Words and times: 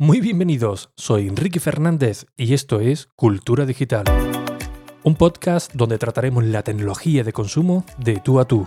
Muy 0.00 0.20
bienvenidos, 0.20 0.92
soy 0.96 1.26
Enrique 1.26 1.58
Fernández 1.58 2.24
y 2.36 2.54
esto 2.54 2.78
es 2.78 3.08
Cultura 3.16 3.66
Digital, 3.66 4.04
un 5.02 5.16
podcast 5.16 5.74
donde 5.74 5.98
trataremos 5.98 6.44
la 6.44 6.62
tecnología 6.62 7.24
de 7.24 7.32
consumo 7.32 7.84
de 7.98 8.20
tú 8.20 8.38
a 8.38 8.44
tú. 8.44 8.64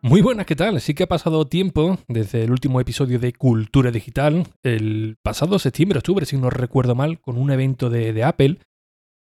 Muy 0.00 0.22
buenas, 0.22 0.46
¿qué 0.46 0.56
tal? 0.56 0.80
Sí 0.80 0.94
que 0.94 1.02
ha 1.02 1.06
pasado 1.06 1.46
tiempo 1.46 1.98
desde 2.08 2.44
el 2.44 2.50
último 2.50 2.80
episodio 2.80 3.18
de 3.18 3.34
Cultura 3.34 3.90
Digital, 3.90 4.46
el 4.62 5.18
pasado 5.22 5.58
septiembre, 5.58 5.98
octubre, 5.98 6.24
si 6.24 6.38
no 6.38 6.48
recuerdo 6.48 6.94
mal, 6.94 7.20
con 7.20 7.36
un 7.36 7.50
evento 7.50 7.90
de, 7.90 8.24
Apple. 8.24 8.56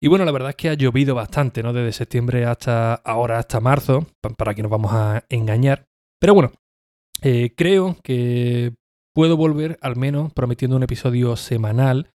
Y 0.02 0.08
bueno, 0.08 0.24
la 0.24 0.32
verdad 0.32 0.50
es 0.50 0.56
que 0.56 0.70
ha 0.70 0.74
llovido 0.74 1.14
bastante, 1.14 1.62
¿no? 1.62 1.72
Desde 1.72 1.92
septiembre 1.92 2.44
hasta 2.44 2.94
ahora, 2.94 3.38
hasta 3.38 3.60
marzo, 3.60 4.04
para 4.36 4.52
que 4.52 4.62
nos 4.62 4.72
vamos 4.72 4.92
a 4.92 5.22
engañar. 5.28 5.86
Pero 6.18 6.34
bueno, 6.34 6.50
eh, 7.22 7.54
creo 7.56 7.96
que 8.02 8.74
puedo 9.14 9.36
volver 9.36 9.78
al 9.80 9.96
menos 9.96 10.32
prometiendo 10.32 10.76
un 10.76 10.82
episodio 10.82 11.36
semanal 11.36 12.10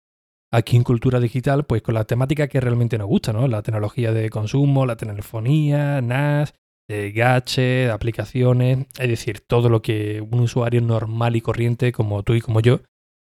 aquí 0.51 0.75
en 0.75 0.83
Cultura 0.83 1.19
Digital, 1.19 1.65
pues 1.65 1.81
con 1.81 1.93
la 1.93 2.03
temática 2.03 2.47
que 2.47 2.59
realmente 2.59 2.97
nos 2.97 3.07
gusta, 3.07 3.33
¿no? 3.33 3.47
La 3.47 3.61
tecnología 3.61 4.11
de 4.11 4.29
consumo, 4.29 4.85
la 4.85 4.97
telefonía, 4.97 6.01
NAS, 6.01 6.53
gadgets, 6.89 7.91
aplicaciones, 7.91 8.87
es 8.99 9.09
decir, 9.09 9.41
todo 9.41 9.69
lo 9.69 9.81
que 9.81 10.21
un 10.21 10.39
usuario 10.41 10.81
normal 10.81 11.35
y 11.35 11.41
corriente 11.41 11.91
como 11.91 12.23
tú 12.23 12.33
y 12.33 12.41
como 12.41 12.61
yo, 12.61 12.81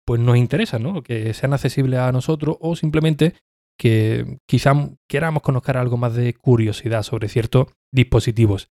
pues 0.07 0.21
nos 0.21 0.37
interesa, 0.37 0.79
¿no? 0.79 1.03
Que 1.03 1.35
sean 1.35 1.53
accesibles 1.53 2.01
a 2.01 2.13
nosotros 2.13 2.57
o 2.61 2.77
simplemente 2.77 3.35
que 3.79 4.39
quizá 4.49 4.73
queramos 5.09 5.43
conocer 5.43 5.77
algo 5.77 5.97
más 5.97 6.15
de 6.15 6.35
curiosidad 6.35 7.03
sobre 7.03 7.29
ciertos 7.29 7.67
dispositivos. 7.93 8.71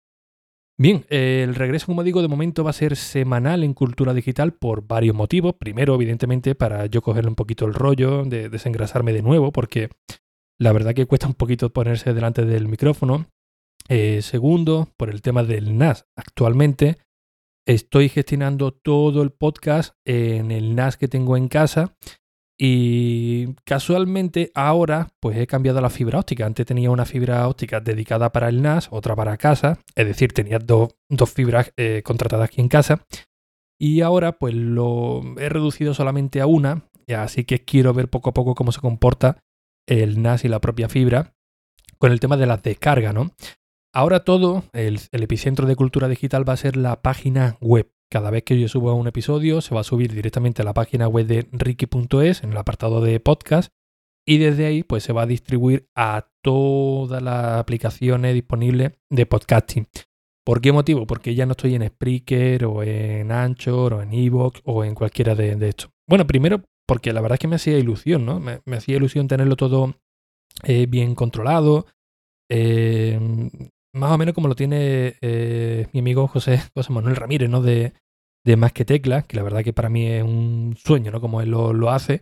Bien, 0.79 1.05
el 1.09 1.55
regreso, 1.55 1.87
como 1.87 2.03
digo, 2.03 2.21
de 2.21 2.27
momento 2.27 2.63
va 2.63 2.69
a 2.69 2.73
ser 2.73 2.95
semanal 2.95 3.63
en 3.63 3.73
Cultura 3.73 4.13
Digital 4.13 4.53
por 4.53 4.85
varios 4.85 5.15
motivos. 5.15 5.55
Primero, 5.55 5.95
evidentemente, 5.95 6.53
para 6.53 6.85
yo 6.85 7.01
cogerle 7.01 7.29
un 7.29 7.35
poquito 7.35 7.65
el 7.65 7.73
rollo, 7.73 8.25
de 8.25 8.49
desengrasarme 8.49 9.11
de 9.11 9.23
nuevo, 9.23 9.51
porque 9.51 9.89
la 10.59 10.71
verdad 10.73 10.93
que 10.93 11.07
cuesta 11.07 11.25
un 11.25 11.33
poquito 11.33 11.73
ponerse 11.73 12.13
delante 12.13 12.45
del 12.45 12.67
micrófono. 12.67 13.25
Eh, 13.89 14.21
segundo, 14.21 14.89
por 14.97 15.09
el 15.09 15.23
tema 15.23 15.43
del 15.43 15.77
NAS. 15.77 16.05
Actualmente 16.15 16.97
estoy 17.65 18.09
gestionando 18.09 18.71
todo 18.71 19.23
el 19.23 19.31
podcast 19.31 19.95
en 20.05 20.51
el 20.51 20.75
NAS 20.75 20.97
que 20.97 21.07
tengo 21.07 21.37
en 21.37 21.47
casa 21.47 21.95
y 22.59 23.53
casualmente 23.65 24.51
ahora 24.55 25.09
pues 25.19 25.37
he 25.37 25.45
cambiado 25.45 25.79
la 25.79 25.91
fibra 25.91 26.19
óptica. 26.19 26.45
Antes 26.45 26.65
tenía 26.65 26.89
una 26.89 27.05
fibra 27.05 27.47
óptica 27.47 27.79
dedicada 27.79 28.31
para 28.31 28.49
el 28.49 28.61
NAS, 28.61 28.87
otra 28.91 29.15
para 29.15 29.37
casa. 29.37 29.79
Es 29.95 30.07
decir, 30.07 30.33
tenía 30.33 30.57
dos, 30.57 30.95
fibras 31.33 31.71
eh, 31.77 32.01
contratadas 32.03 32.45
aquí 32.45 32.61
en 32.61 32.67
casa. 32.67 33.05
Y 33.79 34.01
ahora 34.01 34.39
pues 34.39 34.55
lo 34.55 35.21
he 35.37 35.49
reducido 35.49 35.93
solamente 35.93 36.41
a 36.41 36.47
una. 36.47 36.89
Así 37.15 37.43
que 37.45 37.63
quiero 37.63 37.93
ver 37.93 38.09
poco 38.09 38.31
a 38.31 38.33
poco 38.33 38.55
cómo 38.55 38.71
se 38.71 38.81
comporta 38.81 39.37
el 39.87 40.21
NAS 40.21 40.43
y 40.43 40.47
la 40.47 40.59
propia 40.59 40.89
fibra 40.89 41.35
con 41.99 42.11
el 42.11 42.19
tema 42.19 42.37
de 42.37 42.47
las 42.47 42.63
descargas, 42.63 43.13
¿no? 43.13 43.31
Ahora 43.93 44.23
todo, 44.23 44.65
el 44.73 44.99
epicentro 45.11 45.65
de 45.65 45.75
cultura 45.75 46.07
digital 46.07 46.47
va 46.47 46.53
a 46.53 46.57
ser 46.57 46.75
la 46.75 47.01
página 47.01 47.57
web. 47.61 47.89
Cada 48.09 48.31
vez 48.31 48.43
que 48.43 48.59
yo 48.59 48.69
suba 48.69 48.93
un 48.93 49.07
episodio 49.07 49.59
se 49.59 49.75
va 49.75 49.81
a 49.81 49.83
subir 49.83 50.13
directamente 50.13 50.61
a 50.61 50.65
la 50.65 50.73
página 50.73 51.09
web 51.09 51.27
de 51.27 51.47
ricky.es 51.51 52.43
en 52.43 52.51
el 52.51 52.57
apartado 52.57 53.01
de 53.01 53.19
podcast 53.19 53.73
y 54.25 54.37
desde 54.37 54.65
ahí 54.65 54.83
pues 54.83 55.03
se 55.03 55.11
va 55.11 55.23
a 55.23 55.27
distribuir 55.27 55.89
a 55.95 56.29
todas 56.41 57.21
las 57.21 57.59
aplicaciones 57.59 58.33
disponibles 58.33 58.93
de 59.09 59.25
podcasting. 59.25 59.87
¿Por 60.45 60.61
qué 60.61 60.71
motivo? 60.71 61.05
Porque 61.05 61.35
ya 61.35 61.45
no 61.45 61.51
estoy 61.51 61.75
en 61.75 61.85
Spreaker 61.85 62.63
o 62.65 62.81
en 62.81 63.31
Anchor 63.33 63.95
o 63.95 64.01
en 64.01 64.13
Evox 64.13 64.61
o 64.63 64.85
en 64.85 64.95
cualquiera 64.95 65.35
de, 65.35 65.57
estos. 65.67 65.89
Bueno, 66.07 66.25
primero 66.25 66.63
porque 66.87 67.11
la 67.11 67.19
verdad 67.19 67.35
es 67.35 67.41
que 67.41 67.49
me 67.49 67.57
hacía 67.57 67.77
ilusión, 67.77 68.25
¿no? 68.25 68.39
Me, 68.39 68.61
hacía 68.77 68.95
ilusión 68.95 69.27
tenerlo 69.27 69.57
todo 69.57 69.95
eh, 70.63 70.85
bien 70.85 71.15
controlado. 71.15 71.87
Eh, 72.49 73.19
más 73.97 74.11
o 74.11 74.17
menos 74.17 74.33
como 74.33 74.47
lo 74.47 74.55
tiene 74.55 75.15
eh, 75.21 75.87
mi 75.93 75.99
amigo 75.99 76.27
José, 76.27 76.61
José 76.75 76.93
Manuel 76.93 77.15
Ramírez, 77.15 77.49
¿no? 77.49 77.61
De, 77.61 77.93
de 78.45 78.55
Más 78.55 78.71
que 78.71 78.85
Teclas, 78.85 79.25
que 79.25 79.37
la 79.37 79.43
verdad 79.43 79.63
que 79.63 79.73
para 79.73 79.89
mí 79.89 80.05
es 80.07 80.23
un 80.23 80.75
sueño, 80.77 81.11
¿no? 81.11 81.21
Como 81.21 81.41
él 81.41 81.49
lo, 81.49 81.89
hace. 81.89 82.21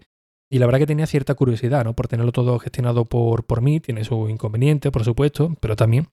Y 0.49 0.59
la 0.59 0.65
verdad 0.65 0.79
que 0.79 0.87
tenía 0.87 1.07
cierta 1.07 1.35
curiosidad, 1.35 1.83
¿no? 1.83 1.95
Por 1.95 2.07
tenerlo 2.07 2.31
todo 2.31 2.57
gestionado 2.59 3.05
por, 3.05 3.45
por 3.45 3.61
mí. 3.61 3.79
Tiene 3.79 4.03
su 4.03 4.29
inconveniente, 4.29 4.91
por 4.91 5.03
supuesto, 5.03 5.55
pero 5.59 5.75
también 5.75 6.07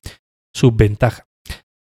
sus 0.54 0.74
ventajas. 0.74 1.26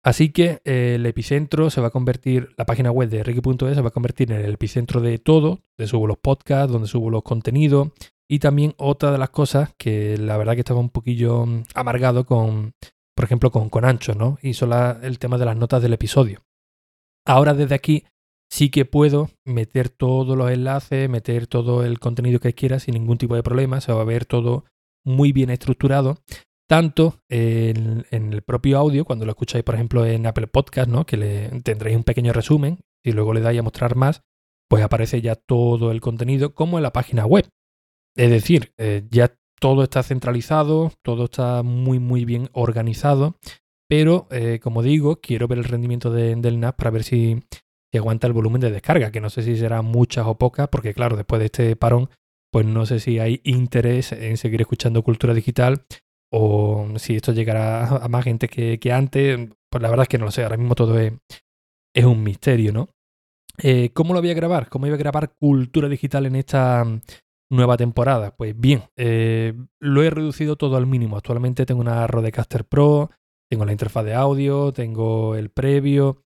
Así 0.04 0.30
que 0.30 0.62
eh, 0.66 0.96
el 0.96 1.06
epicentro 1.06 1.70
se 1.70 1.80
va 1.80 1.88
a 1.88 1.92
convertir, 1.92 2.50
la 2.58 2.66
página 2.66 2.92
web 2.92 3.10
de 3.10 3.24
Ricky.es 3.24 3.76
se 3.76 3.82
va 3.82 3.88
a 3.88 3.92
convertir 3.92 4.32
en 4.32 4.42
el 4.42 4.54
epicentro 4.54 5.00
de 5.00 5.18
todo, 5.18 5.62
donde 5.78 5.88
subo 5.88 6.08
los 6.08 6.18
podcasts, 6.18 6.72
donde 6.72 6.90
subo 6.90 7.10
los 7.10 7.24
contenidos 7.24 7.92
y 8.28 8.40
también 8.40 8.74
otra 8.78 9.12
de 9.12 9.18
las 9.18 9.30
cosas 9.30 9.74
que 9.78 10.18
la 10.18 10.38
verdad 10.38 10.56
que 10.56 10.62
estaba 10.62 10.80
un 10.80 10.90
poquillo 10.90 11.46
amargado 11.76 12.26
con, 12.26 12.74
por 13.16 13.26
ejemplo, 13.26 13.52
con, 13.52 13.70
con 13.70 13.86
Ancho, 13.86 14.16
¿no? 14.16 14.38
Y 14.42 14.54
solo 14.54 15.02
el 15.02 15.20
tema 15.20 15.38
de 15.38 15.46
las 15.46 15.58
notas 15.58 15.82
del 15.82 15.94
episodio. 15.94 16.44
Ahora 17.26 17.54
desde 17.54 17.76
aquí 17.76 18.04
sí 18.50 18.70
que 18.70 18.86
puedo 18.86 19.30
meter 19.46 19.90
todos 19.90 20.38
los 20.38 20.52
enlaces, 20.52 21.10
meter 21.10 21.48
todo 21.48 21.84
el 21.84 22.00
contenido 22.00 22.40
que 22.40 22.54
quiera 22.54 22.80
sin 22.80 22.94
ningún 22.94 23.18
tipo 23.18 23.36
de 23.36 23.44
problema. 23.44 23.82
Se 23.82 23.92
va 23.94 24.02
a 24.02 24.06
ver 24.06 24.26
todo 24.26 24.66
muy 25.04 25.32
bien 25.32 25.50
estructurado. 25.50 26.18
Tanto 26.68 27.20
en, 27.30 28.06
el 28.12 28.42
propio 28.42 28.78
audio, 28.78 29.06
cuando 29.06 29.26
lo 29.26 29.32
escucháis, 29.32 29.64
por 29.64 29.76
ejemplo, 29.76 30.06
en 30.06 30.26
Apple 30.26 30.48
Podcast, 30.48 30.90
¿no? 30.90 31.06
que 31.06 31.18
le 31.18 31.62
tendréis 31.62 31.98
un 31.98 32.04
pequeño 32.04 32.32
resumen 32.32 32.80
y 33.04 33.12
luego 33.12 33.34
le 33.34 33.42
dais 33.42 33.60
a 33.60 33.64
mostrar 33.64 33.96
más, 33.96 34.22
pues 34.70 34.84
aparece 34.84 35.22
ya 35.22 35.36
todo 35.36 35.92
el 35.92 36.00
contenido 36.00 36.56
como 36.56 36.78
en 36.78 36.84
la 36.84 36.94
página 36.94 37.26
web. 37.26 37.48
Es 38.16 38.30
decir, 38.30 38.74
eh, 38.78 39.06
ya 39.10 39.36
todo 39.64 39.84
está 39.84 40.04
centralizado, 40.04 40.92
todo 41.04 41.24
está 41.24 41.64
muy 41.64 41.98
muy 41.98 42.26
bien 42.26 42.50
organizado, 42.52 43.38
pero 43.88 44.28
eh, 44.30 44.60
como 44.62 44.84
digo, 44.84 45.22
quiero 45.22 45.48
ver 45.48 45.58
el 45.58 45.64
rendimiento 45.64 46.12
del 46.12 46.60
NAS 46.60 46.74
para 46.74 46.92
ver 46.92 47.04
si, 47.04 47.42
aguanta 47.94 48.28
el 48.28 48.34
volumen 48.34 48.60
de 48.60 48.72
descarga, 48.72 49.10
que 49.10 49.22
no 49.22 49.30
sé 49.30 49.42
si 49.42 49.56
será 49.56 49.82
muchas 49.82 50.28
o 50.28 50.38
pocas, 50.38 50.68
porque 50.68 50.94
claro, 50.94 51.16
después 51.16 51.40
de 51.40 51.46
este 51.46 51.76
parón, 51.78 52.10
pues 52.52 52.66
no 52.66 52.86
sé 52.86 53.00
si 53.00 53.20
hay 53.20 53.40
interés 53.46 54.12
en 54.12 54.36
seguir 54.36 54.60
escuchando 54.60 55.02
cultura 55.02 55.34
digital 55.34 55.86
o 56.30 56.86
si 56.98 57.16
esto 57.16 57.32
llegará 57.32 57.88
a 57.88 58.10
más 58.10 58.26
gente 58.26 58.50
que, 58.50 58.92
antes, 58.92 59.48
pues 59.70 59.82
la 59.82 59.90
verdad 59.90 60.04
es 60.04 60.10
que 60.10 60.18
no 60.18 60.26
lo 60.26 60.32
sé, 60.32 60.44
ahora 60.44 60.58
mismo 60.58 60.76
todo 60.76 61.00
es, 61.00 61.14
un 62.04 62.22
misterio, 62.22 62.74
¿no? 62.74 62.90
Eh, 63.60 63.92
¿Cómo 63.94 64.14
lo 64.14 64.20
voy 64.20 64.32
a 64.32 64.34
grabar? 64.34 64.68
¿Cómo 64.68 64.88
iba 64.88 64.96
a 64.96 65.00
grabar 65.00 65.36
cultura 65.40 65.88
digital 65.88 66.26
en 66.26 66.36
esta 66.36 66.86
nueva 67.50 67.78
temporada? 67.78 68.36
Pues 68.36 68.60
bien, 68.60 68.84
eh, 68.96 69.54
lo 69.80 70.04
he 70.04 70.10
reducido 70.10 70.56
todo 70.56 70.78
al 70.78 70.88
mínimo. 70.88 71.18
Actualmente 71.18 71.66
tengo 71.66 71.82
una 71.82 72.08
Rodecaster 72.08 72.66
Pro, 72.66 73.12
tengo 73.50 73.66
la 73.66 73.72
interfaz 73.72 74.06
de 74.06 74.14
audio, 74.14 74.74
tengo 74.74 75.36
el 75.36 75.50
previo, 75.50 76.24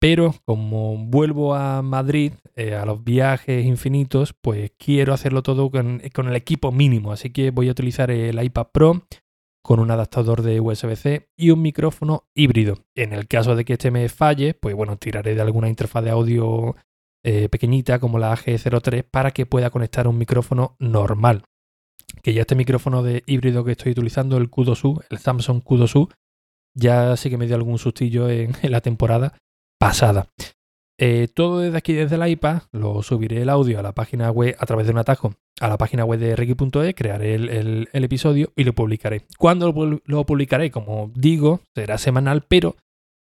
pero 0.00 0.34
como 0.46 0.96
vuelvo 0.96 1.54
a 1.54 1.82
Madrid 1.82 2.32
eh, 2.56 2.74
a 2.74 2.86
los 2.86 3.04
viajes 3.04 3.66
infinitos, 3.66 4.32
pues 4.32 4.72
quiero 4.78 5.12
hacerlo 5.12 5.42
todo 5.42 5.70
con, 5.70 6.00
el 6.02 6.36
equipo 6.36 6.72
mínimo. 6.72 7.12
Así 7.12 7.30
que 7.30 7.50
voy 7.50 7.68
a 7.68 7.72
utilizar 7.72 8.10
el 8.10 8.42
iPad 8.42 8.68
Pro 8.72 9.02
con 9.62 9.78
un 9.78 9.90
adaptador 9.90 10.40
de 10.40 10.60
USB-C 10.60 11.28
y 11.36 11.50
un 11.50 11.60
micrófono 11.60 12.28
híbrido. 12.34 12.78
En 12.94 13.12
el 13.12 13.28
caso 13.28 13.54
de 13.56 13.66
que 13.66 13.74
este 13.74 13.90
me 13.90 14.08
falle, 14.08 14.54
pues 14.54 14.74
bueno, 14.74 14.96
tiraré 14.96 15.34
de 15.34 15.42
alguna 15.42 15.68
interfaz 15.68 16.02
de 16.02 16.10
audio 16.10 16.76
eh, 17.24 17.48
pequeñita 17.48 17.98
como 17.98 18.18
la 18.18 18.34
AG03 18.34 19.04
para 19.04 19.30
que 19.32 19.46
pueda 19.46 19.70
conectar 19.70 20.08
un 20.08 20.18
micrófono 20.18 20.76
normal. 20.78 21.44
Que 22.22 22.32
ya 22.32 22.42
este 22.42 22.54
micrófono 22.54 23.02
de 23.02 23.22
híbrido 23.26 23.64
que 23.64 23.72
estoy 23.72 23.92
utilizando, 23.92 24.36
el 24.36 24.50
Q2U, 24.50 25.04
el 25.10 25.18
Samsung 25.18 25.62
Q2U, 25.62 26.10
ya 26.74 27.16
sí 27.16 27.30
que 27.30 27.36
me 27.36 27.46
dio 27.46 27.56
algún 27.56 27.78
sustillo 27.78 28.28
en, 28.30 28.52
la 28.62 28.80
temporada 28.80 29.36
pasada. 29.78 30.28
Eh, 30.98 31.28
todo 31.32 31.60
desde 31.60 31.78
aquí, 31.78 31.94
desde 31.94 32.16
el 32.16 32.28
iPad, 32.28 32.62
lo 32.72 33.02
subiré 33.02 33.42
el 33.42 33.48
audio 33.48 33.78
a 33.78 33.82
la 33.82 33.92
página 33.92 34.30
web 34.30 34.54
a 34.58 34.66
través 34.66 34.86
de 34.86 34.92
un 34.92 34.98
atajo 34.98 35.34
a 35.60 35.68
la 35.68 35.78
página 35.78 36.04
web 36.04 36.18
de 36.20 36.36
Ricky.e, 36.36 36.94
crearé 36.94 37.34
el, 37.34 37.88
episodio 37.92 38.52
y 38.56 38.64
lo 38.64 38.74
publicaré. 38.74 39.26
¿Cuándo 39.38 40.00
lo 40.04 40.24
publicaré? 40.24 40.70
Como 40.70 41.10
digo, 41.14 41.60
será 41.74 41.98
semanal, 41.98 42.44
pero 42.48 42.76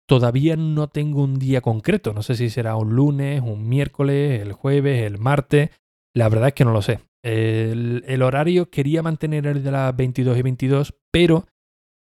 Todavía 0.06 0.56
no 0.56 0.88
tengo 0.88 1.22
un 1.22 1.38
día 1.38 1.60
concreto. 1.60 2.12
No 2.12 2.22
sé 2.22 2.34
si 2.34 2.50
será 2.50 2.76
un 2.76 2.94
lunes, 2.94 3.40
un 3.40 3.68
miércoles, 3.68 4.42
el 4.42 4.52
jueves, 4.52 5.02
el 5.02 5.18
martes. 5.18 5.70
La 6.14 6.28
verdad 6.28 6.48
es 6.48 6.54
que 6.54 6.64
no 6.64 6.72
lo 6.72 6.82
sé. 6.82 7.00
El, 7.24 8.22
horario 8.22 8.68
quería 8.68 9.02
mantener 9.02 9.46
el 9.46 9.64
de 9.64 9.70
las 9.70 9.96
22 9.96 10.36
y 10.36 10.42
22, 10.42 10.94
pero 11.10 11.46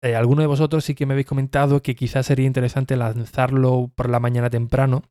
eh, 0.02 0.16
alguno 0.16 0.42
de 0.42 0.48
vosotros 0.48 0.84
sí 0.84 0.96
que 0.96 1.06
me 1.06 1.14
habéis 1.14 1.28
comentado 1.28 1.84
que 1.84 1.96
quizás 1.96 2.26
sería 2.26 2.48
interesante 2.48 2.96
lanzarlo 2.98 3.92
por 3.96 4.10
la 4.10 4.20
mañana 4.20 4.50
temprano 4.50 5.04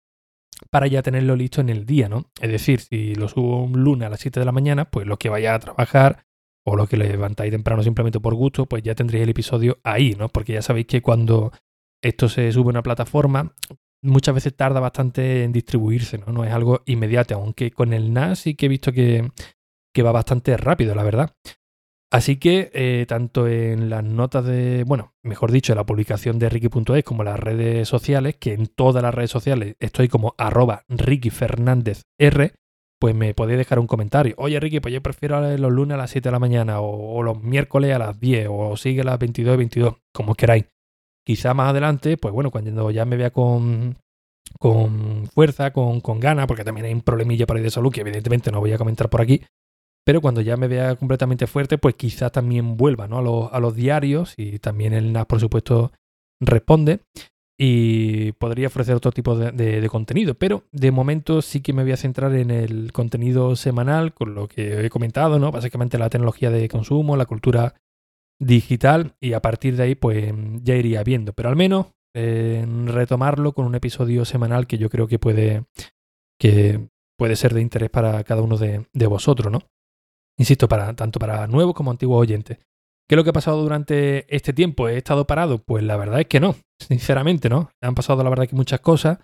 para 0.71 0.89
ya 0.89 1.03
tenerlo 1.03 1.37
listo 1.37 1.61
en 1.61 1.69
el 1.69 1.87
día, 1.87 2.09
¿no? 2.09 2.25
Es 2.41 2.51
decir, 2.51 2.81
si 2.81 3.15
lo 3.15 3.29
subo 3.29 3.63
un 3.63 3.85
lunes 3.85 4.07
a 4.07 4.11
las 4.11 4.21
7 4.21 4.41
de 4.41 4.47
la 4.47 4.53
mañana, 4.53 4.91
pues 4.91 5.07
los 5.07 5.19
que 5.19 5.29
vaya 5.29 5.55
a 5.55 5.61
trabajar 5.61 6.25
o 6.67 6.75
los 6.75 6.89
que 6.89 6.97
levantáis 6.97 7.53
temprano 7.53 7.83
simplemente 7.83 8.19
por 8.19 8.35
gusto, 8.35 8.67
pues 8.67 8.83
ya 8.83 8.95
tendréis 8.97 9.23
el 9.25 9.31
episodio 9.31 9.79
ahí, 9.85 10.17
¿no? 10.19 10.29
Porque 10.29 10.55
ya 10.55 10.63
sabéis 10.63 10.87
que 10.87 11.03
cuando 11.03 11.53
esto 12.05 12.29
se 12.29 12.53
sube 12.53 12.69
a 12.69 12.71
una 12.71 12.83
plataforma, 12.83 13.55
muchas 14.05 14.35
veces 14.35 14.55
tarda 14.55 14.81
bastante 14.81 15.45
en 15.45 15.53
distribuirse, 15.53 16.19
¿no? 16.19 16.27
No 16.33 16.45
es 16.45 16.53
algo 16.53 16.83
inmediato, 16.87 17.35
aunque 17.35 17.71
con 17.71 17.93
el 17.93 18.13
NAS 18.13 18.41
sí 18.41 18.55
que 18.55 18.67
he 18.67 18.69
visto 18.69 18.93
que, 18.93 19.31
va 20.05 20.13
bastante 20.13 20.57
rápido, 20.57 20.95
la 20.95 21.03
verdad. 21.03 21.35
Así 22.13 22.37
que 22.37 22.71
eh, 22.75 23.07
tanto 23.09 23.49
en 23.49 23.91
las 23.91 24.05
notas 24.05 24.45
de, 24.45 24.85
bueno, 24.87 25.15
mejor 25.23 25.51
dicho, 25.51 25.73
en 25.73 25.79
la 25.79 25.87
publicación 25.87 26.39
de 26.39 26.49
Ricky.es 26.49 27.03
como 27.03 27.23
en 27.23 27.31
las 27.31 27.41
redes 27.41 27.89
sociales, 27.89 28.37
que 28.39 28.53
en 28.53 28.67
todas 28.67 29.03
las 29.03 29.15
redes 29.15 29.31
sociales 29.31 29.75
estoy 29.81 30.09
como 30.09 30.35
arroba 30.39 30.85
Ricky 30.89 31.31
Fernández 31.31 32.03
R, 32.19 32.53
pues 33.01 33.15
me 33.15 33.35
podéis 33.35 33.59
dejar 33.59 33.79
un 33.79 33.87
comentario. 33.87 34.35
Oye 34.39 34.61
Ricky, 34.61 34.81
pues 34.81 34.95
yo 34.95 35.03
prefiero 35.03 35.41
los 35.57 35.73
lunes 35.73 35.95
a 35.95 35.99
las 35.99 36.11
7 36.11 36.29
de 36.29 36.33
la 36.33 36.39
mañana 36.39 36.81
o, 36.81 37.23
los 37.23 37.43
miércoles 37.43 37.95
a 37.95 37.99
las 37.99 38.21
10 38.21 38.49
o 38.51 38.77
sigue 38.77 39.01
a 39.01 39.05
las 39.05 39.19
22 39.19 39.57
22, 39.57 39.97
como 40.13 40.35
queráis. 40.35 40.67
Quizá 41.25 41.55
más 41.55 41.71
adelante, 41.71 42.17
pues 42.17 42.35
bueno, 42.35 42.51
cuando 42.51 42.91
ya 42.91 43.05
me 43.05 43.17
vea 43.17 43.31
con, 43.31 43.97
con 44.59 45.27
fuerza, 45.27 45.73
con, 45.73 46.01
con 46.01 46.21
ganas, 46.21 46.47
porque 46.47 46.65
también 46.65 46.87
hay 46.87 46.93
un 46.93 47.01
problemilla 47.01 47.47
para 47.47 47.61
ir 47.61 47.65
de 47.65 47.71
salud 47.71 47.93
que 47.93 48.03
evidentemente 48.03 48.51
no 48.53 48.61
voy 48.61 48.73
a 48.73 48.79
comentar 48.79 49.09
por 49.09 49.23
aquí, 49.23 49.41
pero 50.05 50.21
cuando 50.21 50.43
ya 50.43 50.57
me 50.57 50.69
vea 50.69 50.97
completamente 50.97 51.47
fuerte, 51.47 51.79
pues 51.79 51.95
quizá 51.95 52.31
también 52.31 52.77
vuelva 52.77 53.09
¿no? 53.09 53.19
a, 53.19 53.23
los, 53.23 53.53
a 53.53 53.59
los 53.59 53.75
diarios 53.75 54.35
y 54.37 54.59
también 54.59 54.93
el 54.93 55.13
NAS, 55.13 55.27
por 55.27 55.41
supuesto, 55.41 55.93
responde 56.41 57.01
y 57.59 58.33
podría 58.33 58.67
ofrecer 58.67 58.97
otro 58.97 59.13
tipo 59.13 59.37
de, 59.37 59.89
contenido. 59.89 60.35
Pero 60.35 60.65
de 60.73 60.91
momento 60.91 61.41
sí 61.41 61.61
que 61.61 61.73
me 61.73 61.83
voy 61.83 61.93
a 61.93 61.97
centrar 61.97 62.35
en 62.35 62.51
el 62.51 62.93
contenido 62.93 63.57
semanal, 63.57 64.13
con 64.13 64.35
lo 64.35 64.49
que 64.49 64.85
he 64.85 64.91
comentado, 64.91 65.39
¿no? 65.39 65.51
Básicamente 65.51 65.99
la 65.99 66.11
tecnología 66.11 66.51
de 66.51 66.69
consumo, 66.69 67.17
la 67.17 67.27
cultura 67.27 67.75
digital 68.45 69.15
y 69.21 69.33
a 69.33 69.41
partir 69.41 69.77
de 69.77 69.85
ahí 69.85 69.95
pues 69.95 70.33
ya 70.63 70.75
iría 70.75 71.03
viendo. 71.03 71.33
Pero 71.33 71.49
al 71.49 71.57
menos 71.57 71.87
eh, 72.17 72.65
retomarlo 72.87 73.53
con 73.53 73.67
un 73.67 73.75
episodio 73.75 74.25
semanal 74.25 74.67
que 74.67 74.79
yo 74.79 74.89
creo 74.89 75.09
que 75.09 75.19
puede, 75.19 75.65
que 76.39 76.89
puede 77.19 77.37
ser 77.37 77.55
de 77.55 77.61
interés 77.61 77.91
para 77.91 78.23
cada 78.25 78.43
uno 78.43 78.57
de, 78.57 79.07
vosotros, 79.07 79.53
¿no? 79.53 79.61
Insisto, 80.39 80.69
para, 80.69 80.95
tanto 80.95 81.19
para 81.19 81.47
nuevos 81.47 81.75
como 81.75 81.91
antiguos 81.91 82.21
oyentes. 82.21 82.59
¿Qué 83.09 83.15
es 83.15 83.17
lo 83.17 83.25
que 83.25 83.31
ha 83.31 83.35
pasado 83.35 83.63
durante 83.63 84.35
este 84.35 84.53
tiempo? 84.53 84.89
¿He 84.89 84.97
estado 84.97 85.27
parado? 85.27 85.59
Pues 85.59 85.83
la 85.85 85.97
verdad 85.97 86.21
es 86.21 86.27
que 86.27 86.41
no, 86.41 86.55
sinceramente 86.81 87.49
no. 87.49 87.71
Han 87.83 87.95
pasado 87.95 88.23
la 88.23 88.31
verdad 88.31 88.47
que 88.49 88.57
muchas 88.57 88.81
cosas. 88.81 89.19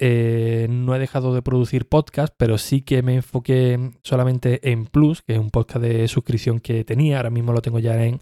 Eh, 0.00 0.66
no 0.68 0.96
he 0.96 0.98
dejado 0.98 1.32
de 1.34 1.42
producir 1.42 1.88
podcast, 1.88 2.34
pero 2.36 2.58
sí 2.58 2.82
que 2.82 3.02
me 3.02 3.14
enfoqué 3.16 3.92
solamente 4.02 4.72
en 4.72 4.86
Plus, 4.86 5.22
que 5.22 5.34
es 5.34 5.38
un 5.38 5.50
podcast 5.50 5.84
de 5.84 6.08
suscripción 6.08 6.58
que 6.58 6.84
tenía. 6.84 7.18
Ahora 7.18 7.30
mismo 7.30 7.52
lo 7.52 7.62
tengo 7.62 7.78
ya 7.78 8.02
en, 8.02 8.20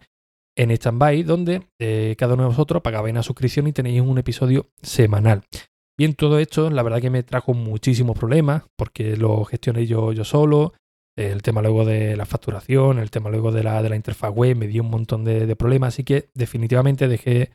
en 0.61 0.71
stand-by, 0.73 1.23
donde 1.23 1.63
eh, 1.79 2.15
cada 2.19 2.35
uno 2.35 2.43
de 2.43 2.49
vosotros 2.51 2.83
pagabais 2.83 3.13
una 3.13 3.23
suscripción 3.23 3.67
y 3.67 3.73
tenéis 3.73 4.03
un 4.03 4.19
episodio 4.19 4.67
semanal. 4.83 5.43
Bien, 5.99 6.15
todo 6.15 6.39
esto, 6.39 6.69
la 6.69 6.83
verdad 6.83 7.01
que 7.01 7.09
me 7.09 7.23
trajo 7.23 7.55
muchísimos 7.55 8.19
problemas, 8.19 8.65
porque 8.77 9.17
lo 9.17 9.43
gestioné 9.47 9.87
yo, 9.87 10.13
yo 10.13 10.23
solo, 10.23 10.75
el 11.17 11.41
tema 11.41 11.63
luego 11.63 11.87
de 11.87 12.15
la 12.15 12.27
facturación, 12.27 12.99
el 12.99 13.11
tema 13.11 13.31
luego 13.31 13.53
de 13.53 13.63
la, 13.63 13.83
de 13.83 13.89
la 13.89 13.97
interfaz 13.97 14.35
web, 14.35 14.55
me 14.55 14.67
dio 14.67 14.83
un 14.83 14.91
montón 14.91 15.25
de, 15.25 15.57
problemas, 15.57 15.95
así 15.95 16.05
que 16.05 16.29
definitivamente 16.35 17.09
dejé, 17.09 17.53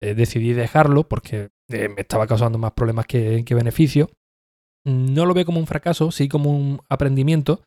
eh, 0.00 0.14
decidí 0.14 0.52
dejarlo 0.52 1.08
porque 1.08 1.48
eh, 1.70 1.88
me 1.88 2.02
estaba 2.02 2.28
causando 2.28 2.56
más 2.56 2.72
problemas 2.72 3.06
que, 3.06 3.44
que 3.44 3.54
beneficios. 3.56 4.10
No 4.84 5.26
lo 5.26 5.34
veo 5.34 5.44
como 5.44 5.58
un 5.58 5.66
fracaso, 5.66 6.12
sí 6.12 6.28
como 6.28 6.50
un 6.50 6.80
aprendimiento, 6.88 7.62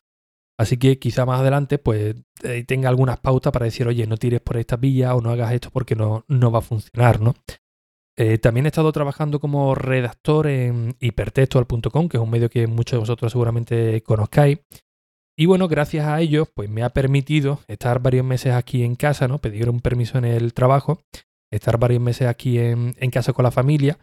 así 0.58 0.76
que 0.76 0.98
quizá 0.98 1.24
más 1.24 1.40
adelante 1.40 1.78
pues 1.78 2.16
eh, 2.42 2.64
tenga 2.64 2.88
algunas 2.88 3.18
pautas 3.20 3.52
para 3.52 3.64
decir, 3.64 3.86
oye, 3.86 4.06
no 4.06 4.16
tires 4.16 4.40
por 4.40 4.56
esta 4.56 4.76
vía 4.76 5.14
o 5.14 5.20
no 5.20 5.30
hagas 5.30 5.52
esto 5.52 5.70
porque 5.72 5.94
no, 5.94 6.24
no 6.28 6.50
va 6.50 6.58
a 6.58 6.62
funcionar, 6.62 7.20
¿no? 7.20 7.34
también 8.42 8.66
he 8.66 8.68
estado 8.68 8.90
trabajando 8.90 9.38
como 9.38 9.76
redactor 9.76 10.48
en 10.48 10.96
hipertextual.com, 10.98 12.08
que 12.08 12.16
es 12.16 12.20
un 12.20 12.28
medio 12.28 12.50
que 12.50 12.66
muchos 12.66 12.96
de 12.96 12.98
vosotros 12.98 13.30
seguramente 13.30 14.02
conozcáis. 14.02 14.58
Y 15.40 15.46
bueno, 15.46 15.68
gracias 15.68 16.04
a 16.04 16.20
ello, 16.20 16.46
pues 16.52 16.68
me 16.68 16.82
ha 16.82 16.88
permitido 16.88 17.60
estar 17.68 18.00
varios 18.00 18.26
meses 18.26 18.54
aquí 18.54 18.82
en 18.82 18.96
casa, 18.96 19.28
¿no? 19.28 19.38
Pedir 19.38 19.70
un 19.70 19.78
permiso 19.78 20.18
en 20.18 20.24
el 20.24 20.52
trabajo, 20.52 21.00
estar 21.52 21.78
varios 21.78 22.02
meses 22.02 22.26
aquí 22.26 22.58
en, 22.58 22.92
casa 23.12 23.32
con 23.32 23.44
la 23.44 23.52
familia. 23.52 23.98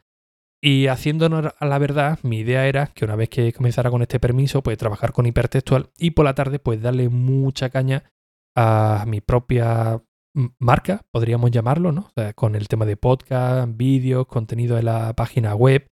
Y 0.66 0.88
haciéndonos 0.88 1.54
a 1.60 1.66
la 1.68 1.78
verdad, 1.78 2.18
mi 2.24 2.40
idea 2.40 2.68
era 2.68 2.88
que 2.88 3.06
una 3.06 3.16
vez 3.16 3.30
que 3.30 3.54
comenzara 3.54 3.92
con 3.92 4.02
este 4.02 4.20
permiso, 4.20 4.64
pues 4.64 4.80
trabajar 4.80 5.12
con 5.12 5.28
hipertextual 5.28 5.92
y 5.96 6.10
por 6.10 6.26
la 6.26 6.34
tarde, 6.34 6.58
pues 6.58 6.82
darle 6.82 7.08
mucha 7.08 7.70
caña 7.70 8.12
a 8.56 9.06
mi 9.08 9.22
propia 9.22 10.02
marca, 10.58 11.06
podríamos 11.12 11.52
llamarlo, 11.52 11.92
¿no? 11.92 12.02
O 12.02 12.12
sea, 12.16 12.34
con 12.34 12.56
el 12.56 12.68
tema 12.68 12.88
de 12.88 12.98
podcast, 12.98 13.78
vídeos, 13.78 14.26
contenido 14.26 14.76
de 14.76 14.82
la 14.82 15.14
página 15.14 15.54
web. 15.54 15.86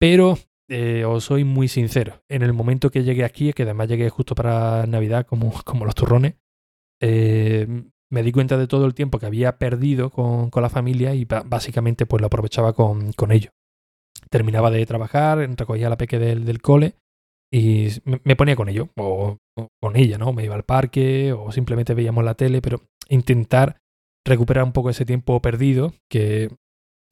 Pero 0.00 0.38
eh, 0.68 1.04
os 1.04 1.22
soy 1.22 1.44
muy 1.44 1.68
sincero. 1.68 2.20
En 2.28 2.42
el 2.42 2.52
momento 2.52 2.90
que 2.90 3.04
llegué 3.04 3.24
aquí, 3.24 3.52
que 3.52 3.62
además 3.62 3.86
llegué 3.86 4.10
justo 4.10 4.34
para 4.34 4.86
Navidad, 4.88 5.24
como, 5.24 5.52
como 5.64 5.84
los 5.84 5.94
turrones, 5.94 6.34
eh, 7.00 7.68
me 8.10 8.24
di 8.24 8.32
cuenta 8.32 8.58
de 8.58 8.66
todo 8.66 8.86
el 8.86 8.94
tiempo 8.94 9.20
que 9.20 9.26
había 9.26 9.56
perdido 9.56 10.10
con, 10.10 10.50
la 10.52 10.68
familia 10.68 11.14
y 11.14 11.26
básicamente 11.26 12.06
pues 12.06 12.20
lo 12.20 12.26
aprovechaba 12.26 12.72
con, 12.72 13.12
con 13.12 13.30
ellos. 13.30 13.52
Terminaba 14.30 14.70
de 14.70 14.84
trabajar, 14.86 15.38
recogía 15.56 15.88
la 15.88 15.98
peque 15.98 16.18
del, 16.18 16.44
del 16.44 16.60
cole 16.60 16.94
y 17.54 17.88
me, 18.04 18.34
ponía 18.34 18.56
con 18.56 18.68
ellos, 18.68 18.88
o, 18.96 19.38
con 19.80 19.94
ella, 19.94 20.18
¿no? 20.18 20.32
Me 20.32 20.44
iba 20.44 20.56
al 20.56 20.64
parque 20.64 21.32
o 21.32 21.52
simplemente 21.52 21.94
veíamos 21.94 22.24
la 22.24 22.34
tele, 22.34 22.60
pero 22.60 22.80
intentar 23.08 23.76
recuperar 24.26 24.64
un 24.64 24.72
poco 24.72 24.90
ese 24.90 25.04
tiempo 25.04 25.40
perdido 25.40 25.94
que 26.10 26.50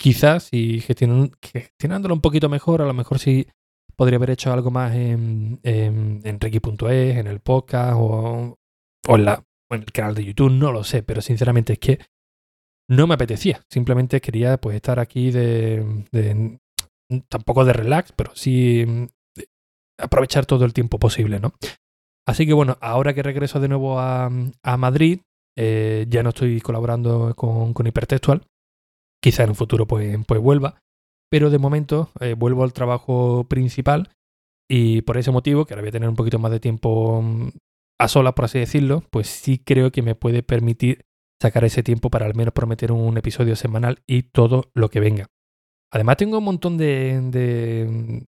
quizás 0.01 0.45
si 0.45 0.81
gestionándolo 0.81 2.15
un 2.15 2.21
poquito 2.21 2.49
mejor, 2.49 2.83
a 2.83 2.87
lo 2.87 2.93
mejor 2.93 3.21
sí 3.21 3.47
podría 3.95 4.17
haber 4.17 4.31
hecho 4.31 4.53
algo 4.53 4.73
más 4.73 4.97
en, 4.97 5.61
en, 5.63 6.23
en 6.25 6.39
en 6.43 7.27
el 7.29 7.39
podcast 7.39 7.97
o, 7.97 8.57
en 9.07 9.25
la, 9.25 9.45
en 9.71 9.81
el 9.83 9.93
canal 9.93 10.17
de 10.17 10.25
YouTube, 10.25 10.51
no 10.51 10.73
lo 10.73 10.83
sé, 10.83 11.05
pero 11.05 11.21
sinceramente 11.21 11.75
es 11.75 11.79
que 11.79 12.01
no 12.91 13.07
me 13.07 13.15
apetecía. 13.15 13.63
Simplemente 13.71 14.21
quería 14.21 14.57
pues 14.57 14.75
estar 14.75 14.99
aquí 14.99 15.31
de 15.31 16.59
tampoco 17.29 17.65
de 17.65 17.73
relax, 17.73 18.13
pero 18.13 18.33
sí 18.35 19.09
aprovechar 19.99 20.47
todo 20.47 20.65
el 20.65 20.73
tiempo 20.73 20.99
posible, 20.99 21.41
¿no? 21.41 21.53
Así 22.27 22.47
que 22.47 22.53
bueno, 22.53 22.77
ahora 22.81 23.15
que 23.15 23.23
regreso 23.23 23.61
de 23.61 23.69
nuevo 23.69 23.99
a, 23.99 24.31
a 24.63 24.77
Madrid, 24.77 25.21
eh, 25.57 26.07
ya 26.09 26.23
no 26.23 26.31
estoy 26.31 26.61
colaborando 26.61 27.35
con, 27.35 27.75
con 27.75 27.87
Hipertextual, 27.87 28.47
Quizá 29.23 29.45
en 29.45 29.51
un 29.51 29.55
futuro 29.55 29.87
pues, 29.87 30.19
pues 30.27 30.41
vuelva, 30.41 30.81
pero 31.31 31.49
de 31.49 31.59
momento 31.59 32.11
eh, 32.19 32.35
vuelvo 32.35 32.65
al 32.65 32.73
trabajo 32.73 33.47
principal 33.49 34.11
y 34.69 35.03
por 35.03 35.17
ese 35.17 35.31
motivo, 35.31 35.65
que 35.65 35.75
ahora 35.75 35.83
voy 35.83 35.91
a 35.91 35.93
tener 35.93 36.09
un 36.09 36.17
poquito 36.17 36.41
más 36.41 36.51
de 36.51 36.59
tiempo 36.59 37.23
mm, 37.23 37.51
a 38.01 38.09
solas, 38.09 38.35
por 38.35 38.47
así 38.47 38.59
decirlo, 38.59 39.05
pues 39.11 39.29
sí 39.29 39.59
creo 39.59 39.93
que 39.93 40.03
me 40.03 40.17
puede 40.17 40.43
permitir 40.43 41.05
sacar 41.41 41.65
ese 41.65 41.85
tiempo 41.85 42.11
para 42.11 42.27
al 42.27 42.35
menos 42.35 42.53
prometer 42.53 42.91
un 42.91 43.17
episodio 43.17 43.55
semanal 43.55 44.03
y 44.09 44.25
todo 44.25 44.71
lo 44.75 44.91
que 44.91 44.99
venga. 44.99 45.29
Además 45.93 46.17
tengo 46.17 46.39
un 46.39 46.45
montón 46.45 46.79
de, 46.79 47.21
de 47.31 48.25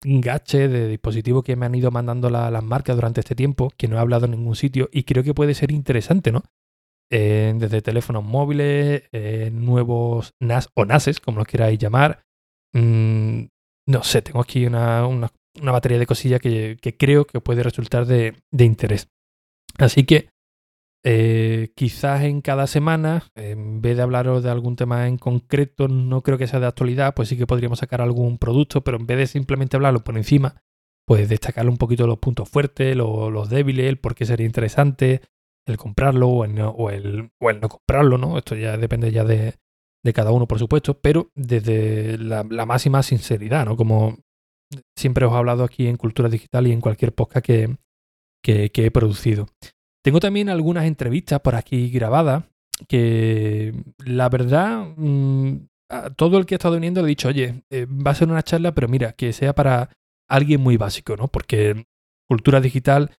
de 0.00 0.88
dispositivos 0.88 1.42
que 1.42 1.56
me 1.56 1.66
han 1.66 1.74
ido 1.74 1.90
mandando 1.90 2.30
las 2.30 2.62
marcas 2.62 2.96
durante 2.96 3.20
este 3.20 3.34
tiempo, 3.34 3.72
que 3.76 3.88
no 3.88 3.96
he 3.96 4.00
hablado 4.00 4.26
en 4.26 4.32
ningún 4.32 4.54
sitio 4.54 4.88
y 4.92 5.02
creo 5.02 5.24
que 5.24 5.34
puede 5.34 5.54
ser 5.54 5.72
interesante, 5.72 6.30
¿no? 6.30 6.44
desde 7.10 7.82
teléfonos 7.82 8.22
móviles, 8.22 9.04
nuevos 9.52 10.34
NAS 10.40 10.68
o 10.74 10.84
NASes, 10.84 11.20
como 11.20 11.38
lo 11.38 11.44
queráis 11.44 11.78
llamar. 11.78 12.22
Mm, 12.74 13.46
no 13.88 14.02
sé, 14.02 14.22
tengo 14.22 14.40
aquí 14.40 14.66
una, 14.66 15.08
batería 15.62 15.98
de 15.98 16.06
cosillas 16.06 16.40
que, 16.40 16.76
creo 16.98 17.24
que 17.24 17.40
puede 17.40 17.62
resultar 17.62 18.06
de, 18.06 18.34
interés. 18.52 19.08
Así 19.78 20.04
que 20.04 20.28
eh, 21.04 21.72
quizás 21.76 22.22
en 22.24 22.40
cada 22.40 22.66
semana, 22.66 23.24
en 23.34 23.80
vez 23.80 23.96
de 23.96 24.02
hablaros 24.02 24.42
de 24.42 24.50
algún 24.50 24.76
tema 24.76 25.06
en 25.06 25.16
concreto, 25.18 25.88
no 25.88 26.22
creo 26.22 26.38
que 26.38 26.46
sea 26.46 26.60
de 26.60 26.66
actualidad, 26.66 27.14
pues 27.14 27.28
sí 27.28 27.36
que 27.36 27.46
podríamos 27.46 27.78
sacar 27.78 28.00
algún 28.00 28.38
producto, 28.38 28.82
pero 28.82 28.98
en 28.98 29.06
vez 29.06 29.18
de 29.18 29.26
simplemente 29.26 29.76
hablarlo 29.76 30.04
por 30.04 30.16
encima, 30.16 30.62
pues 31.06 31.28
destacar 31.28 31.68
un 31.68 31.78
poquito 31.78 32.06
los 32.06 32.18
puntos 32.18 32.48
fuertes, 32.48 32.96
los, 32.96 33.32
los 33.32 33.48
débiles, 33.48 33.86
el 33.86 33.98
por 33.98 34.14
qué 34.14 34.26
sería 34.26 34.46
interesante, 34.46 35.22
el 35.68 35.76
comprarlo 35.76 36.28
o 36.28 36.44
el, 36.44 36.54
no, 36.54 36.70
o 36.70 36.90
el, 36.90 37.30
no 37.40 37.68
comprarlo, 37.68 38.18
¿no? 38.18 38.38
Esto 38.38 38.56
ya 38.56 38.76
depende 38.76 39.12
ya 39.12 39.24
de, 39.24 39.54
cada 40.14 40.32
uno, 40.32 40.48
por 40.48 40.58
supuesto, 40.58 40.98
pero 40.98 41.30
desde 41.34 42.16
la, 42.16 42.42
máxima 42.42 43.02
sinceridad, 43.02 43.66
¿no? 43.66 43.76
Como 43.76 44.16
siempre 44.96 45.26
os 45.26 45.32
he 45.32 45.36
hablado 45.36 45.64
aquí 45.64 45.86
en 45.86 45.96
Cultura 45.96 46.30
Digital 46.30 46.66
y 46.66 46.72
en 46.72 46.80
cualquier 46.80 47.14
podcast 47.14 47.44
que, 47.44 47.76
que, 48.42 48.70
he 48.74 48.90
producido. 48.90 49.48
Tengo 50.02 50.20
también 50.20 50.48
algunas 50.48 50.86
entrevistas 50.86 51.40
por 51.40 51.54
aquí 51.54 51.90
grabadas 51.90 52.44
que 52.86 53.74
la 54.04 54.28
verdad, 54.28 54.86
mm, 54.96 55.66
todo 56.16 56.38
el 56.38 56.46
que 56.46 56.54
ha 56.54 56.58
estado 56.58 56.74
viniendo 56.74 57.00
le 57.00 57.06
he 57.06 57.10
dicho, 57.10 57.28
oye, 57.28 57.62
eh, 57.70 57.86
va 57.86 58.12
a 58.12 58.14
ser 58.14 58.28
una 58.28 58.42
charla, 58.42 58.72
pero 58.72 58.88
mira, 58.88 59.12
que 59.12 59.32
sea 59.32 59.54
para 59.54 59.90
alguien 60.28 60.60
muy 60.60 60.76
básico, 60.76 61.16
¿no? 61.16 61.28
Porque 61.28 61.86
cultura 62.28 62.60
digital 62.60 63.10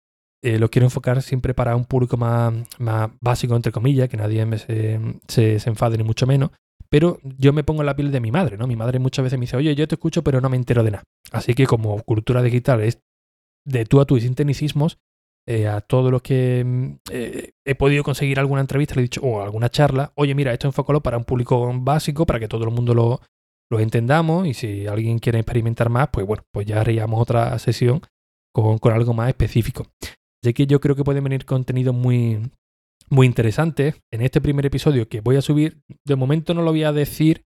eh, 0.41 0.59
lo 0.59 0.69
quiero 0.69 0.85
enfocar 0.85 1.21
siempre 1.21 1.53
para 1.53 1.75
un 1.75 1.85
público 1.85 2.15
más, 2.15 2.53
más 2.77 3.09
básico, 3.19 3.55
entre 3.55 3.71
comillas, 3.71 4.07
que 4.07 4.17
nadie 4.17 4.45
me 4.45 4.57
se, 4.57 4.99
se, 5.27 5.57
enfade 5.65 5.97
ni 5.97 6.03
mucho 6.03 6.25
menos, 6.27 6.51
pero 6.89 7.19
yo 7.23 7.51
me 7.51 7.63
pongo 7.63 7.81
en 7.81 7.87
la 7.87 7.95
piel 7.95 8.11
de 8.11 8.21
mi 8.21 8.31
madre, 8.31 8.57
¿no? 8.57 8.65
Mi 8.65 8.75
madre 8.75 8.99
muchas 8.99 9.23
veces 9.23 9.37
me 9.37 9.43
dice, 9.43 9.57
oye, 9.57 9.75
yo 9.75 9.87
te 9.87 9.95
escucho, 9.95 10.23
pero 10.23 10.39
no 10.39 10.49
me 10.49 10.55
entero 10.55 10.83
de 10.83 10.91
nada. 10.91 11.03
Así 11.31 11.55
que 11.55 11.67
como 11.67 12.01
cultura 12.03 12.41
digital 12.41 12.81
es 12.81 13.01
de 13.65 13.85
tú 13.85 13.99
a 13.99 14.05
tú 14.05 14.15
y 14.15 14.21
sin 14.21 14.35
tecnicismos, 14.35 14.97
eh, 15.47 15.67
a 15.67 15.81
todos 15.81 16.11
los 16.11 16.21
que 16.21 16.63
mm, 16.65 16.95
eh, 17.11 17.51
he 17.65 17.75
podido 17.75 18.03
conseguir 18.03 18.39
alguna 18.39 18.61
entrevista, 18.61 18.95
le 18.95 19.01
he 19.01 19.03
dicho, 19.03 19.21
o 19.21 19.41
alguna 19.41 19.69
charla, 19.69 20.11
oye, 20.15 20.35
mira, 20.35 20.53
esto 20.53 20.67
enfócalo 20.67 21.01
para 21.01 21.17
un 21.17 21.25
público 21.25 21.71
básico, 21.81 22.25
para 22.25 22.39
que 22.39 22.47
todo 22.47 22.63
el 22.65 22.71
mundo 22.71 22.93
lo, 22.93 23.21
lo 23.71 23.79
entendamos, 23.79 24.47
y 24.47 24.53
si 24.53 24.87
alguien 24.87 25.19
quiere 25.19 25.39
experimentar 25.39 25.89
más, 25.89 26.09
pues 26.11 26.25
bueno, 26.25 26.43
pues 26.51 26.65
ya 26.65 26.81
haríamos 26.81 27.21
otra 27.21 27.57
sesión 27.59 28.01
con, 28.53 28.77
con 28.77 28.93
algo 28.93 29.13
más 29.13 29.29
específico. 29.29 29.87
Así 30.43 30.53
que 30.53 30.67
yo 30.67 30.79
creo 30.79 30.95
que 30.95 31.03
pueden 31.03 31.23
venir 31.23 31.45
contenidos 31.45 31.93
muy, 31.93 32.39
muy 33.09 33.27
interesante. 33.27 33.95
En 34.11 34.21
este 34.21 34.41
primer 34.41 34.65
episodio 34.65 35.09
que 35.09 35.21
voy 35.21 35.35
a 35.35 35.41
subir, 35.41 35.81
de 36.05 36.15
momento 36.15 36.53
no 36.53 36.61
lo 36.61 36.71
voy 36.71 36.83
a 36.83 36.93
decir 36.93 37.43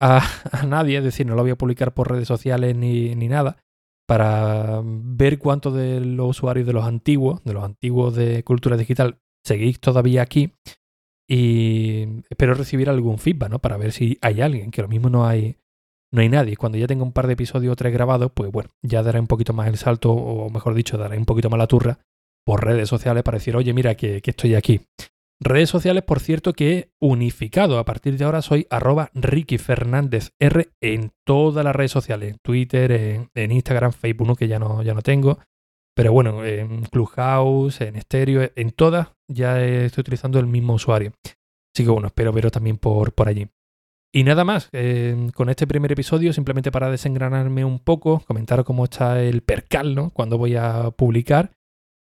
a, 0.00 0.22
nadie, 0.66 0.98
es 0.98 1.04
decir, 1.04 1.26
no 1.26 1.34
lo 1.34 1.42
voy 1.42 1.52
a 1.52 1.58
publicar 1.58 1.94
por 1.94 2.10
redes 2.10 2.28
sociales 2.28 2.74
ni, 2.76 3.14
ni 3.14 3.28
nada, 3.28 3.58
para 4.06 4.82
ver 4.84 5.38
cuántos 5.38 5.74
de 5.74 6.00
los 6.00 6.30
usuarios 6.30 6.66
de 6.66 6.72
los 6.72 6.84
antiguos, 6.84 7.42
de 7.44 7.54
los 7.54 7.64
antiguos 7.64 8.14
de 8.14 8.42
cultura 8.44 8.76
digital, 8.76 9.18
seguís 9.44 9.80
todavía 9.80 10.22
aquí. 10.22 10.52
Y 11.28 12.22
espero 12.28 12.54
recibir 12.54 12.90
algún 12.90 13.18
feedback, 13.18 13.50
¿no? 13.50 13.58
Para 13.58 13.78
ver 13.78 13.92
si 13.92 14.18
hay 14.20 14.42
alguien, 14.42 14.70
que 14.70 14.82
lo 14.82 14.88
mismo 14.88 15.08
no 15.08 15.26
hay, 15.26 15.56
no 16.12 16.20
hay 16.20 16.28
nadie. 16.28 16.56
Cuando 16.56 16.76
ya 16.76 16.86
tenga 16.86 17.02
un 17.02 17.12
par 17.12 17.26
de 17.26 17.32
episodios 17.32 17.72
o 17.72 17.76
tres 17.76 17.92
grabados, 17.92 18.30
pues 18.34 18.50
bueno, 18.52 18.70
ya 18.82 19.02
daré 19.02 19.20
un 19.20 19.26
poquito 19.26 19.54
más 19.54 19.68
el 19.68 19.78
salto, 19.78 20.12
o 20.12 20.50
mejor 20.50 20.74
dicho, 20.74 20.98
daré 20.98 21.16
un 21.16 21.24
poquito 21.24 21.48
más 21.48 21.58
la 21.58 21.66
turra 21.66 21.98
por 22.44 22.62
redes 22.62 22.88
sociales 22.88 23.22
para 23.22 23.38
decir, 23.38 23.56
oye, 23.56 23.72
mira 23.72 23.94
que, 23.94 24.20
estoy 24.22 24.54
aquí. 24.54 24.82
Redes 25.40 25.68
sociales, 25.68 26.04
por 26.04 26.20
cierto, 26.20 26.52
que 26.52 26.78
he 26.78 26.90
unificado. 27.00 27.78
A 27.78 27.84
partir 27.84 28.16
de 28.16 28.24
ahora 28.24 28.40
soy 28.40 28.66
arroba 28.70 29.10
Ricky 29.14 29.58
Fernández 29.58 30.32
R 30.38 30.70
en 30.80 31.12
todas 31.26 31.64
las 31.64 31.74
redes 31.74 31.90
sociales. 31.90 32.32
En 32.32 32.38
Twitter, 32.42 33.28
en, 33.34 33.52
Instagram, 33.52 33.92
Facebook, 33.92 34.38
que 34.38 34.48
ya 34.48 34.58
no, 34.58 34.82
ya 34.82 34.94
no 34.94 35.02
tengo. 35.02 35.38
Pero 35.94 36.12
bueno, 36.12 36.44
en 36.44 36.82
Clubhouse, 36.84 37.80
en 37.80 38.00
Stereo, 38.00 38.50
en 38.56 38.70
todas 38.70 39.12
ya 39.28 39.62
estoy 39.62 40.02
utilizando 40.02 40.38
el 40.38 40.46
mismo 40.46 40.74
usuario. 40.74 41.12
Así 41.74 41.84
que 41.84 41.90
bueno, 41.90 42.08
espero 42.08 42.32
veros 42.32 42.52
también 42.52 42.78
por, 42.78 43.12
por 43.12 43.28
allí. 43.28 43.48
Y 44.12 44.22
nada 44.22 44.44
más, 44.44 44.68
eh, 44.72 45.28
con 45.34 45.48
este 45.48 45.66
primer 45.66 45.90
episodio, 45.90 46.32
simplemente 46.32 46.70
para 46.70 46.88
desengranarme 46.88 47.64
un 47.64 47.80
poco, 47.80 48.20
comentar 48.20 48.62
cómo 48.62 48.84
está 48.84 49.20
el 49.20 49.42
percal, 49.42 49.96
¿no? 49.96 50.10
Cuando 50.10 50.38
voy 50.38 50.54
a 50.54 50.92
publicar 50.92 51.53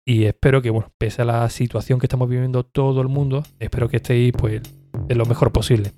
y 0.05 0.25
espero 0.25 0.62
que, 0.62 0.70
bueno, 0.70 0.91
pese 0.98 1.22
a 1.22 1.25
la 1.25 1.50
situación 1.50 2.00
que 2.00 2.05
estamos 2.05 2.29
viviendo 2.29 2.63
todo 2.63 3.01
el 3.01 3.08
mundo, 3.08 3.43
espero 3.60 3.89
que 3.89 3.98
estéis 3.98 4.34
pues 4.38 4.62
en 5.10 5.17
lo 5.17 5.25
mejor 5.25 5.51
posible. 5.51 5.93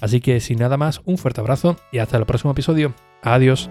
Así 0.00 0.20
que 0.20 0.40
sin 0.40 0.58
nada 0.58 0.76
más, 0.76 1.00
un 1.04 1.18
fuerte 1.18 1.40
abrazo 1.40 1.76
y 1.92 1.98
hasta 1.98 2.16
el 2.16 2.26
próximo 2.26 2.52
episodio. 2.52 2.94
Adiós. 3.22 3.70